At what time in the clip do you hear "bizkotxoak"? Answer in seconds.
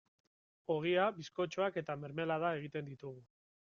1.17-1.77